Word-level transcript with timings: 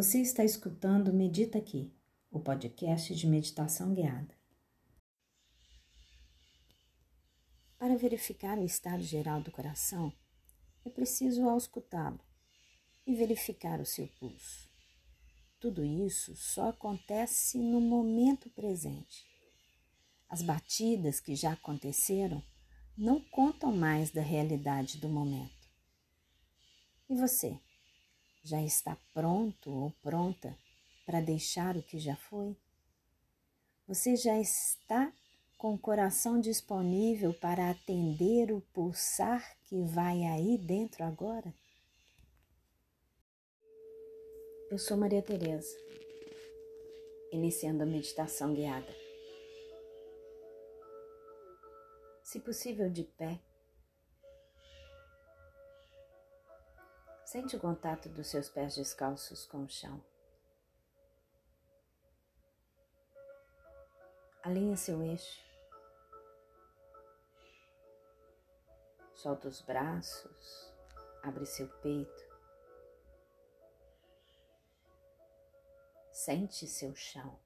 Você 0.00 0.18
está 0.22 0.42
escutando 0.42 1.12
Medita 1.12 1.58
Aqui, 1.58 1.92
o 2.30 2.40
podcast 2.40 3.14
de 3.14 3.26
meditação 3.26 3.92
guiada. 3.92 4.34
Para 7.78 7.98
verificar 7.98 8.56
o 8.56 8.64
estado 8.64 9.02
geral 9.02 9.42
do 9.42 9.50
coração, 9.50 10.10
é 10.86 10.88
preciso 10.88 11.46
auscultá-lo 11.46 12.18
e 13.06 13.14
verificar 13.14 13.78
o 13.78 13.84
seu 13.84 14.08
pulso. 14.18 14.70
Tudo 15.60 15.84
isso 15.84 16.34
só 16.34 16.70
acontece 16.70 17.58
no 17.58 17.78
momento 17.78 18.48
presente. 18.48 19.26
As 20.30 20.40
batidas 20.40 21.20
que 21.20 21.36
já 21.36 21.52
aconteceram 21.52 22.42
não 22.96 23.20
contam 23.20 23.70
mais 23.70 24.10
da 24.10 24.22
realidade 24.22 24.96
do 24.96 25.10
momento. 25.10 25.68
E 27.06 27.14
você? 27.14 27.60
Já 28.42 28.62
está 28.62 28.96
pronto 29.12 29.70
ou 29.70 29.90
pronta 30.02 30.56
para 31.04 31.20
deixar 31.20 31.76
o 31.76 31.82
que 31.82 31.98
já 31.98 32.16
foi? 32.16 32.56
Você 33.86 34.16
já 34.16 34.38
está 34.40 35.12
com 35.58 35.74
o 35.74 35.78
coração 35.78 36.40
disponível 36.40 37.34
para 37.34 37.70
atender 37.70 38.50
o 38.50 38.62
pulsar 38.72 39.56
que 39.64 39.82
vai 39.82 40.24
aí 40.24 40.56
dentro 40.56 41.04
agora? 41.04 41.52
Eu 44.70 44.78
sou 44.78 44.96
Maria 44.96 45.20
Tereza, 45.20 45.76
iniciando 47.32 47.82
a 47.82 47.86
meditação 47.86 48.54
guiada. 48.54 48.94
Se 52.22 52.38
possível 52.38 52.88
de 52.88 53.02
pé, 53.02 53.40
sente 57.30 57.54
o 57.54 57.60
contato 57.60 58.08
dos 58.08 58.26
seus 58.26 58.48
pés 58.48 58.74
descalços 58.74 59.46
com 59.46 59.62
o 59.62 59.68
chão. 59.68 60.02
Alinha 64.42 64.76
seu 64.76 65.00
eixo 65.00 65.40
Solta 69.14 69.46
os 69.46 69.60
braços, 69.60 70.74
abre 71.22 71.46
seu 71.46 71.68
peito. 71.68 72.24
Sente 76.10 76.66
seu 76.66 76.96
chão. 76.96 77.38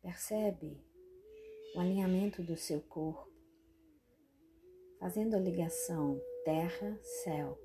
Percebe 0.00 0.80
o 1.74 1.80
alinhamento 1.80 2.40
do 2.40 2.56
seu 2.56 2.80
corpo, 2.82 3.39
fazendo 5.00 5.34
a 5.34 5.40
ligação 5.40 6.20
terra-céu, 6.44 7.58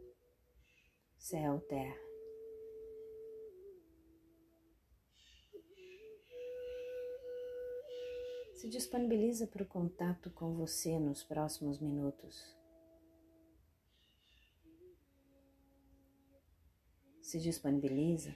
céu-terra. 1.17 2.05
se 8.65 8.69
disponibiliza 8.69 9.45
para 9.45 9.61
o 9.61 9.67
contato 9.67 10.31
com 10.31 10.55
você 10.55 10.97
nos 10.97 11.23
próximos 11.23 11.79
minutos. 11.79 12.57
Se 17.21 17.39
disponibiliza 17.39 18.35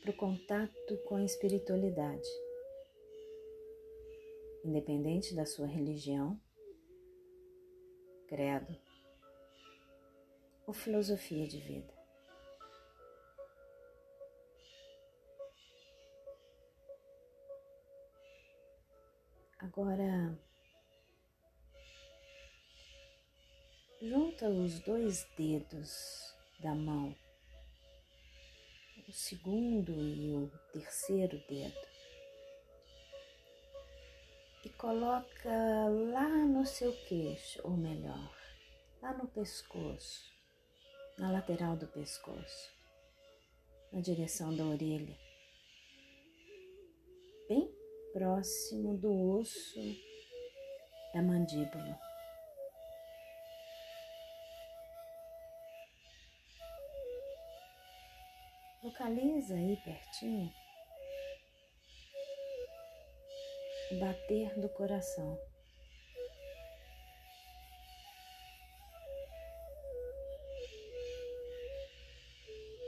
para 0.00 0.10
o 0.10 0.16
contato 0.16 0.96
com 1.06 1.14
a 1.14 1.24
espiritualidade, 1.24 2.28
independente 4.64 5.32
da 5.32 5.46
sua 5.46 5.68
religião, 5.68 6.40
credo 8.34 8.76
ou 10.66 10.74
filosofia 10.74 11.46
de 11.46 11.60
vida. 11.60 11.94
Agora, 19.60 20.36
junta 24.02 24.48
os 24.48 24.80
dois 24.80 25.24
dedos 25.36 26.34
da 26.58 26.74
mão, 26.74 27.14
o 29.06 29.12
segundo 29.12 29.92
e 29.92 30.34
o 30.34 30.50
terceiro 30.72 31.38
dedo, 31.48 31.93
e 34.64 34.68
coloca 34.70 35.50
lá 36.12 36.28
no 36.28 36.64
seu 36.64 36.90
queixo, 37.04 37.60
ou 37.62 37.76
melhor, 37.76 38.34
lá 39.02 39.12
no 39.12 39.28
pescoço, 39.28 40.32
na 41.18 41.30
lateral 41.30 41.76
do 41.76 41.86
pescoço, 41.86 42.72
na 43.92 44.00
direção 44.00 44.56
da 44.56 44.64
orelha, 44.64 45.18
bem 47.46 47.70
próximo 48.14 48.96
do 48.96 49.38
osso 49.38 49.80
da 51.12 51.20
mandíbula. 51.20 52.00
Localiza 58.82 59.54
aí 59.54 59.76
pertinho 59.84 60.63
bater 63.92 64.58
do 64.60 64.68
coração. 64.68 65.38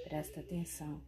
Presta 0.04 0.40
atenção. 0.40 1.02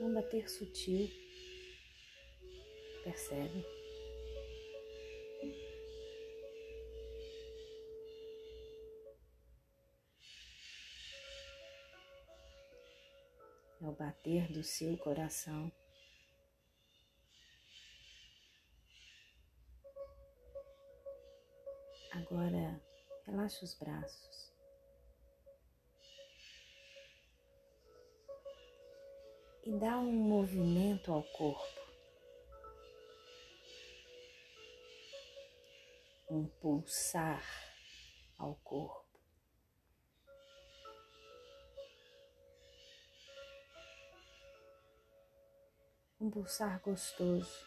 um 0.00 0.14
bater 0.14 0.48
sutil. 0.48 1.10
Percebe? 3.04 3.77
Bater 13.98 14.50
do 14.52 14.62
seu 14.62 14.96
coração. 14.98 15.72
Agora, 22.12 22.80
relaxa 23.26 23.64
os 23.64 23.74
braços. 23.74 24.48
e 29.68 29.72
dá 29.78 29.98
um 29.98 30.10
movimento 30.10 31.12
ao 31.12 31.22
corpo. 31.22 31.78
Um 36.30 36.46
pulsar 36.46 37.44
ao 38.38 38.54
corpo. 38.64 39.07
Um 46.20 46.28
pulsar 46.30 46.80
gostoso. 46.80 47.64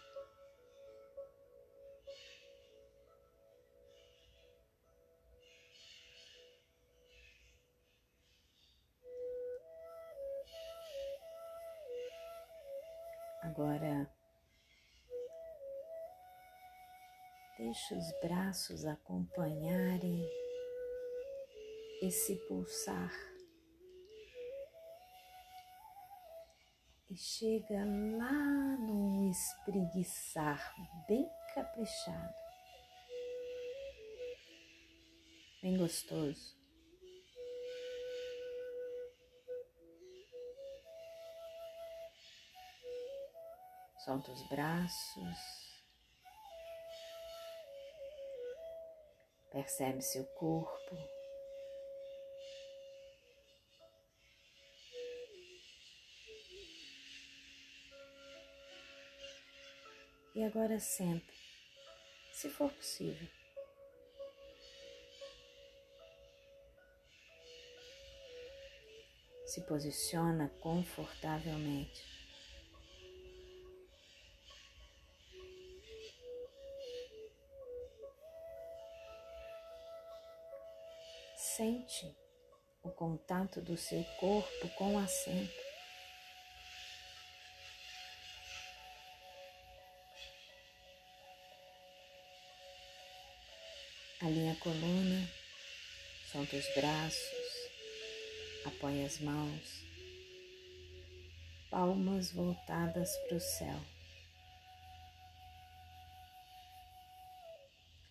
Agora, 13.42 14.10
deixe 17.58 17.96
os 17.96 18.12
braços 18.22 18.86
acompanharem 18.86 20.30
esse 22.02 22.36
pulsar 22.48 23.12
e 27.12 27.18
chega 27.18 27.80
lá 28.18 28.78
no 28.78 29.30
espreguiçar 29.30 30.74
bem 31.10 31.30
caprichado, 31.54 32.34
bem 35.62 35.78
gostoso. 35.78 36.58
Solta 44.06 44.32
os 44.32 44.48
braços. 44.48 45.72
Percebe 49.52 50.02
seu 50.02 50.24
corpo. 50.26 51.21
E 60.42 60.44
agora 60.44 60.80
senta, 60.80 61.32
se 62.34 62.50
for 62.50 62.72
possível. 62.74 63.28
Se 69.46 69.62
posiciona 69.68 70.50
confortavelmente. 70.60 72.04
Sente 81.38 82.18
o 82.82 82.90
contato 82.90 83.62
do 83.62 83.78
seu 83.78 84.04
corpo 84.20 84.70
com 84.76 84.96
o 84.96 84.98
assento. 84.98 85.71
Alinha 94.24 94.54
a 94.54 94.56
coluna, 94.58 95.28
solta 96.32 96.56
os 96.56 96.76
braços, 96.76 97.70
apoia 98.64 99.08
as 99.08 99.20
mãos, 99.20 99.84
palmas 101.72 102.32
voltadas 102.32 103.10
para 103.18 103.38
o 103.38 103.40
céu. 103.40 103.80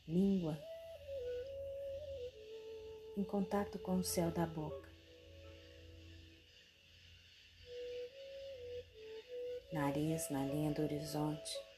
Língua 0.08 0.58
em 3.16 3.22
contato 3.22 3.78
com 3.78 3.98
o 3.98 4.02
céu 4.02 4.32
da 4.32 4.46
boca. 4.46 4.88
Nariz 9.72 10.28
na 10.28 10.44
linha 10.44 10.72
do 10.72 10.82
horizonte. 10.82 11.69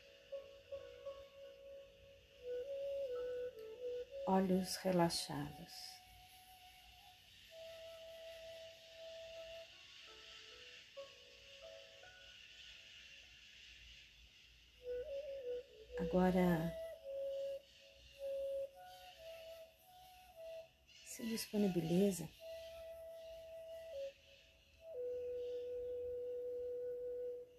Olhos 4.35 4.77
relaxados. 4.77 6.01
Agora 15.99 16.75
se 21.05 21.27
disponibiliza 21.27 22.27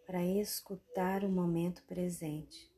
para 0.07 0.23
escutar 0.23 1.23
o 1.23 1.29
momento 1.29 1.83
presente. 1.83 2.72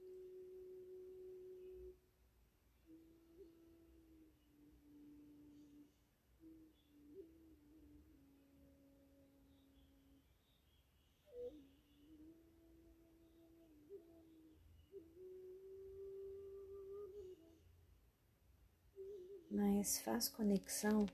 Mas 19.85 19.99
faz 19.99 20.27
conexão 20.27 21.05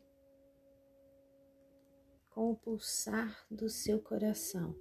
com 2.29 2.51
o 2.51 2.55
pulsar 2.55 3.45
do 3.51 3.67
seu 3.67 4.01
coração. 4.01 4.73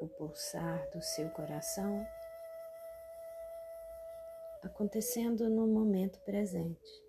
O 0.00 0.06
pulsar 0.16 0.88
do 0.90 1.02
seu 1.02 1.28
coração 1.30 2.06
acontecendo 4.76 5.48
no 5.48 5.66
momento 5.66 6.20
presente. 6.20 7.02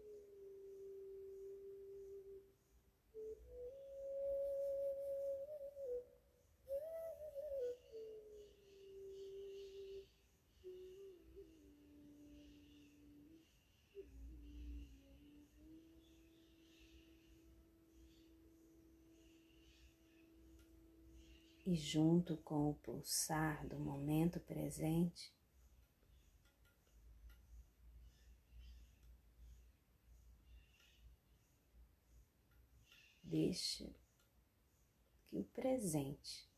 E 21.66 21.76
junto 21.76 22.38
com 22.38 22.70
o 22.70 22.76
pulsar 22.76 23.68
do 23.68 23.78
momento 23.78 24.40
presente, 24.40 25.37
Deixe 33.30 33.94
que 35.26 35.38
o 35.38 35.44
presente 35.44 36.50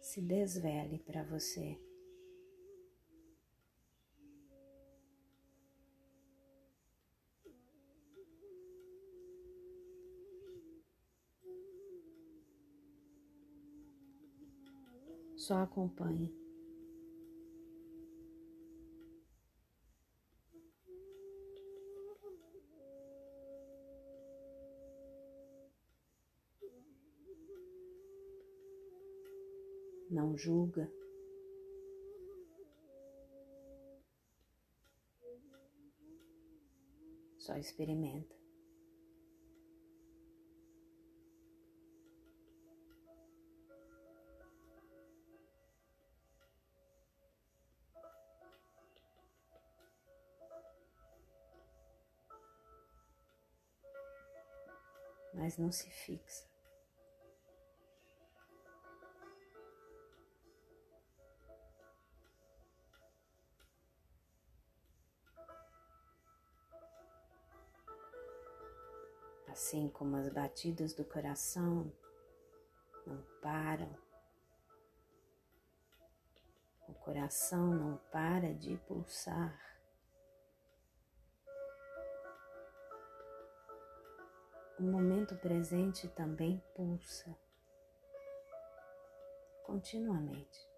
se 0.00 0.22
desvele 0.22 0.98
para 1.00 1.22
você. 1.24 1.78
Só 15.36 15.58
acompanhe. 15.58 16.47
Não 30.28 30.36
julga. 30.36 30.90
Só 37.38 37.56
experimenta. 37.56 38.36
Mas 55.32 55.56
não 55.56 55.70
se 55.72 55.88
fixa. 55.88 56.47
Assim 69.58 69.88
como 69.88 70.14
as 70.14 70.28
batidas 70.28 70.94
do 70.94 71.04
coração 71.04 71.92
não 73.04 73.20
param, 73.42 73.92
o 76.86 76.94
coração 76.94 77.66
não 77.74 77.96
para 78.12 78.54
de 78.54 78.76
pulsar. 78.86 79.60
O 84.78 84.84
momento 84.84 85.34
presente 85.34 86.06
também 86.06 86.62
pulsa 86.76 87.36
continuamente. 89.64 90.70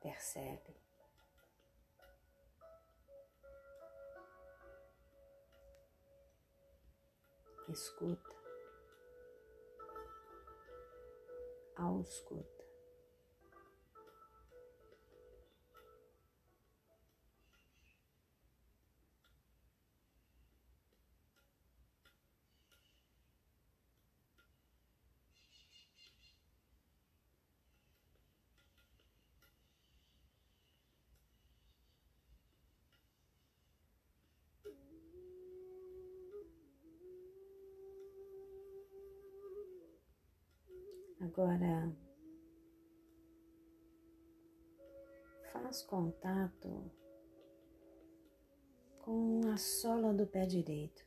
Percebe? 0.00 0.79
Escuta, 7.70 8.34
ausculta. 11.76 12.59
Agora 41.20 41.94
faz 45.52 45.82
contato 45.82 46.90
com 49.00 49.42
a 49.52 49.58
sola 49.58 50.14
do 50.14 50.26
pé 50.26 50.46
direito. 50.46 51.04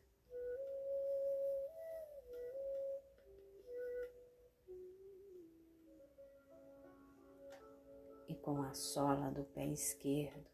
E 8.27 8.35
com 8.35 8.61
a 8.61 8.73
sola 8.75 9.31
do 9.31 9.43
pé 9.45 9.65
esquerdo. 9.65 10.52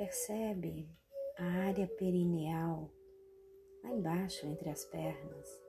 Percebe 0.00 0.88
a 1.36 1.44
área 1.44 1.86
perineal 1.86 2.90
lá 3.84 3.90
embaixo 3.90 4.46
entre 4.46 4.70
as 4.70 4.82
pernas. 4.86 5.62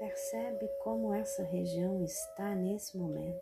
Percebe 0.00 0.66
como 0.82 1.14
essa 1.14 1.44
região 1.44 2.02
está 2.02 2.56
nesse 2.56 2.98
momento. 2.98 3.40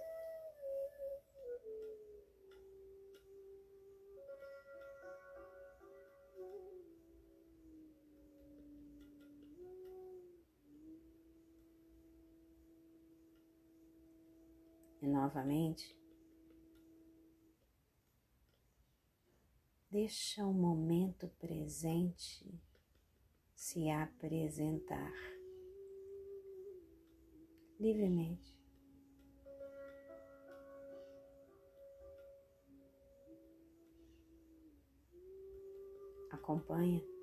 E 15.01 15.07
novamente, 15.09 15.97
Deixa 19.99 20.45
o 20.45 20.53
momento 20.53 21.27
presente 21.39 22.45
se 23.55 23.89
apresentar 23.89 25.11
livremente. 27.81 28.61
Acompanha. 36.31 37.16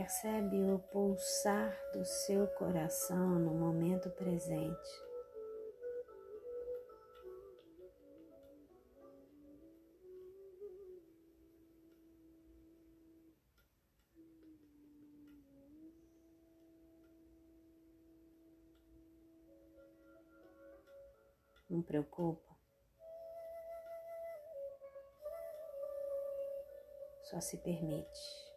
Percebe 0.00 0.64
o 0.64 0.78
pulsar 0.78 1.78
do 1.92 2.02
seu 2.06 2.46
coração 2.46 3.38
no 3.38 3.52
momento 3.52 4.08
presente. 4.12 5.04
Não 21.68 21.82
preocupa. 21.82 22.56
Só 27.24 27.38
se 27.42 27.58
permite. 27.58 28.49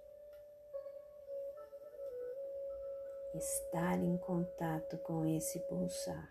Estar 3.35 3.97
em 3.97 4.17
contato 4.17 4.97
com 4.99 5.25
esse 5.25 5.59
pulsar. 5.61 6.29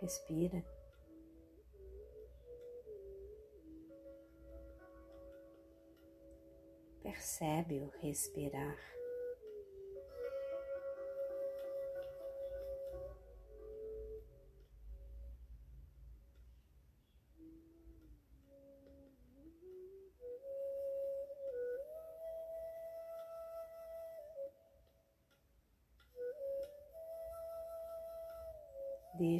Respira. 0.00 0.64
Percebe 7.02 7.80
o 7.80 7.90
respirar. 8.00 8.99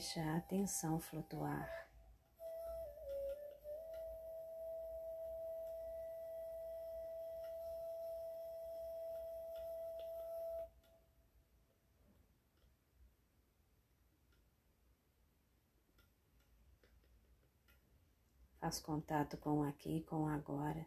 Deixa 0.01 0.23
a 0.23 0.39
atenção 0.39 0.99
flutuar. 0.99 1.69
Faz 18.59 18.81
contato 18.81 19.37
com 19.37 19.63
aqui 19.65 20.03
com 20.05 20.27
agora. 20.27 20.87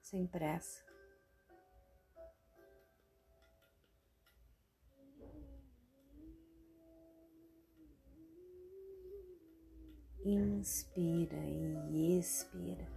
Sem 0.00 0.26
pressa. 0.26 0.85
Inspira 10.32 11.38
e 11.90 12.18
expira. 12.18 12.95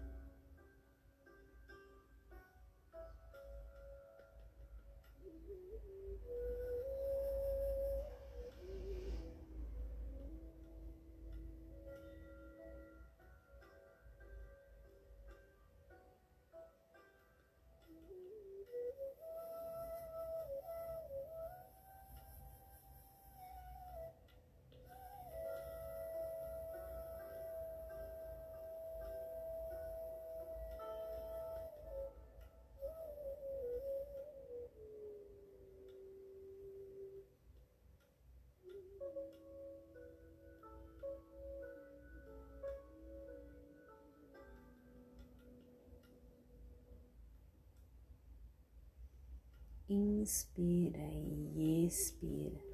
Inspira 49.90 51.10
e 51.56 51.86
expira. 51.86 52.69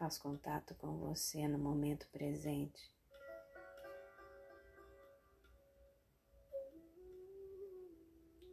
Faz 0.00 0.16
contato 0.16 0.74
com 0.76 0.96
você 0.96 1.46
no 1.46 1.58
momento 1.58 2.08
presente. 2.08 2.90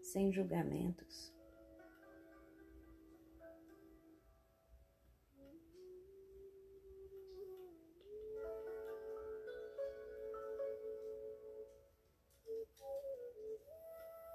Sem 0.02 0.30
julgamentos. 0.34 1.34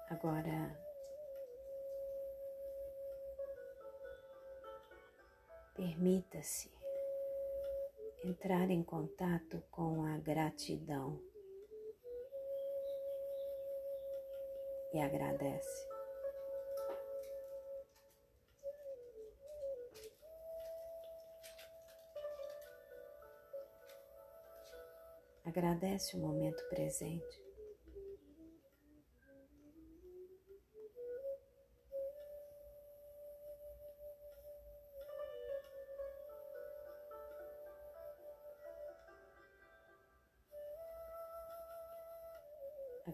Agora, 0.09 0.75
permita-se 5.75 6.73
entrar 8.23 8.69
em 8.69 8.81
contato 8.81 9.61
com 9.69 10.05
a 10.05 10.17
gratidão 10.17 11.19
e 14.93 15.01
agradece. 15.01 15.93
Agradece 25.45 26.15
o 26.15 26.19
momento 26.19 26.63
presente. 26.69 27.42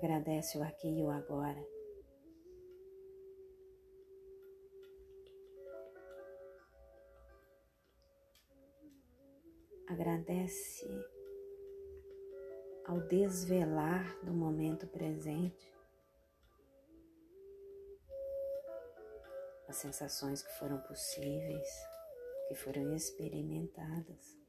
Agradece 0.02 0.58
o 0.58 0.64
aqui 0.64 0.88
e 0.88 1.04
o 1.04 1.10
agora. 1.10 1.62
Agradece 9.90 10.88
ao 12.86 13.02
desvelar 13.10 14.18
do 14.24 14.32
momento 14.32 14.88
presente 14.88 15.70
as 19.68 19.76
sensações 19.76 20.42
que 20.42 20.58
foram 20.58 20.80
possíveis, 20.84 21.68
que 22.48 22.56
foram 22.56 22.96
experimentadas, 22.96 24.40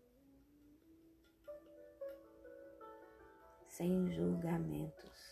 sem 3.67 4.13
julgamentos. 4.13 5.30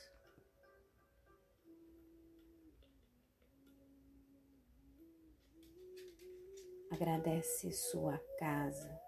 Agradece 6.90 7.70
sua 7.70 8.18
casa. 8.38 9.01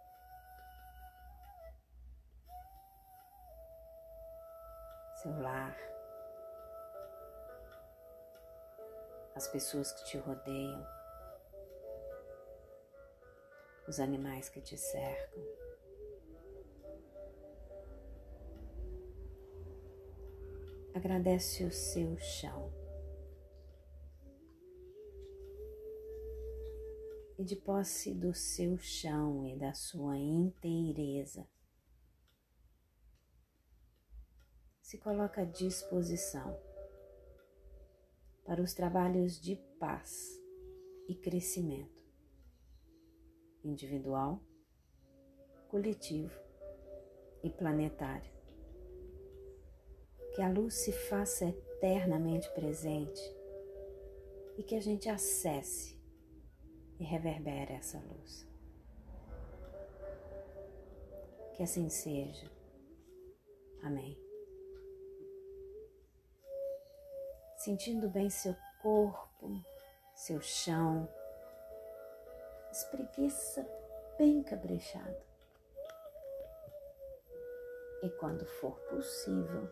Seu 5.16 5.40
lar. 5.40 5.76
As 9.34 9.48
pessoas 9.48 9.92
que 9.92 10.04
te 10.04 10.18
rodeiam. 10.18 10.86
Os 13.88 13.98
animais 13.98 14.48
que 14.50 14.60
te 14.60 14.76
cercam. 14.76 15.42
Agradece 20.94 21.64
o 21.64 21.72
seu 21.72 22.18
chão. 22.18 22.79
E 27.40 27.44
de 27.44 27.56
posse 27.56 28.12
do 28.12 28.34
seu 28.34 28.76
chão 28.76 29.46
e 29.46 29.56
da 29.56 29.72
sua 29.72 30.18
inteireza. 30.18 31.48
Se 34.82 34.98
coloca 34.98 35.40
à 35.40 35.44
disposição 35.46 36.54
para 38.44 38.60
os 38.60 38.74
trabalhos 38.74 39.40
de 39.40 39.56
paz 39.78 40.38
e 41.08 41.14
crescimento 41.14 42.04
individual, 43.64 44.42
coletivo 45.68 46.38
e 47.42 47.48
planetário. 47.48 48.30
Que 50.34 50.42
a 50.42 50.50
luz 50.50 50.74
se 50.74 50.92
faça 50.92 51.46
eternamente 51.46 52.52
presente 52.52 53.22
e 54.58 54.62
que 54.62 54.74
a 54.74 54.80
gente 54.80 55.08
acesse 55.08 55.99
e 57.00 57.04
reverbera 57.04 57.72
essa 57.72 57.98
luz. 57.98 58.46
Que 61.54 61.62
assim 61.62 61.88
seja. 61.88 62.46
Amém. 63.82 64.16
Sentindo 67.56 68.08
bem 68.08 68.28
seu 68.28 68.54
corpo, 68.82 69.50
seu 70.14 70.40
chão, 70.42 71.08
espreguiça 72.70 73.66
bem 74.18 74.42
caprichado. 74.42 75.22
E 78.02 78.10
quando 78.10 78.46
for 78.46 78.78
possível, 78.88 79.68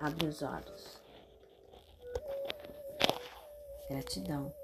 abre 0.00 0.26
os 0.26 0.42
olhos. 0.42 1.00
Gratidão. 3.88 4.63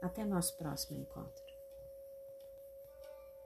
Até 0.00 0.24
nosso 0.24 0.56
próximo 0.56 1.00
encontro. 1.00 1.47